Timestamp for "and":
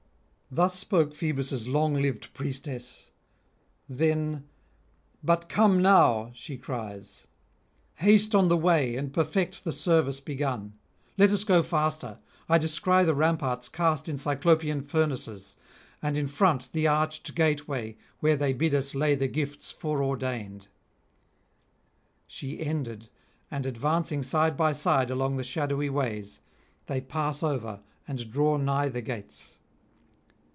8.97-9.13, 16.01-16.17, 23.49-23.65, 28.05-28.29